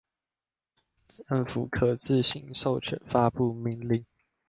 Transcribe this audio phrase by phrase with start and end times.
[1.27, 4.03] 政府可自行授權發布命令